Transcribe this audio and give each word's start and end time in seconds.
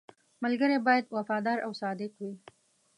•ملګری 0.43 0.77
باید 0.87 1.05
وفادار 1.17 1.57
او 1.65 1.71
صادق 1.81 2.11
وي. 2.21 2.33